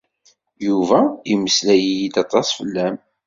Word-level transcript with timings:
Yuba 0.65 0.99
yemmeslay-iyi-d 1.29 2.15
aṭas 2.23 2.47
fell-am. 2.57 2.95